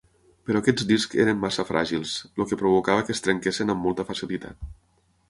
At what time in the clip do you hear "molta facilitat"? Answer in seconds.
3.89-4.69